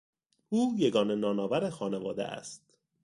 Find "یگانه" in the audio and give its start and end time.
0.77-1.15